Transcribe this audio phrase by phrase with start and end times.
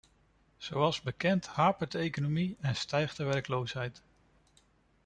[0.57, 4.01] Zoals bekend hapert de economie en stijgt de werkloosheid.